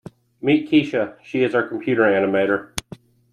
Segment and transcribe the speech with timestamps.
[0.41, 2.71] Meet Kesha, she is our computer animator.